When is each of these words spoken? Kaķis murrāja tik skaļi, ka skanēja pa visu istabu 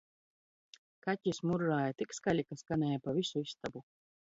Kaķis 1.07 1.41
murrāja 1.51 1.93
tik 2.01 2.17
skaļi, 2.21 2.47
ka 2.49 2.59
skanēja 2.63 3.05
pa 3.07 3.17
visu 3.21 3.47
istabu 3.49 3.87